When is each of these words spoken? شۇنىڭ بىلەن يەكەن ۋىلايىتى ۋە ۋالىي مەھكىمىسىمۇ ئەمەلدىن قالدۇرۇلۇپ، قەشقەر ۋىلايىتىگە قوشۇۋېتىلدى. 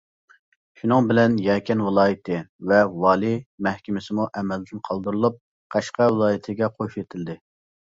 شۇنىڭ 0.79 1.09
بىلەن 1.11 1.35
يەكەن 1.47 1.83
ۋىلايىتى 1.89 2.39
ۋە 2.73 2.81
ۋالىي 3.05 3.39
مەھكىمىسىمۇ 3.71 4.29
ئەمەلدىن 4.35 4.85
قالدۇرۇلۇپ، 4.91 5.41
قەشقەر 5.77 6.15
ۋىلايىتىگە 6.21 6.77
قوشۇۋېتىلدى. 6.79 7.43